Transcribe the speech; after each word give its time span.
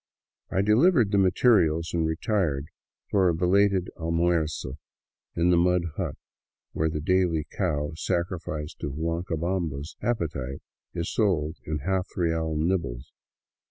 I 0.49 0.63
delivered 0.63 1.11
the 1.11 1.19
materials 1.19 1.91
and 1.93 2.07
retired 2.07 2.65
for 3.11 3.29
a 3.29 3.35
belated 3.35 3.91
almuerzo 3.97 4.79
in 5.35 5.51
the 5.51 5.57
mud 5.57 5.83
hut 5.95 6.15
where 6.71 6.89
the 6.89 6.99
daily 6.99 7.45
cow 7.55 7.91
sacrificed 7.93 8.79
to 8.79 8.89
Huancabamba's 8.91 9.97
appe 10.01 10.31
tite 10.31 10.63
is 10.95 11.13
sold 11.13 11.57
in 11.67 11.81
ha\i 11.85 12.01
real 12.19 12.55
nibbles. 12.55 13.11